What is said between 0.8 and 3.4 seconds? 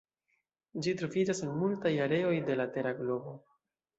Ĝi troviĝas en multaj areoj de la tera globo.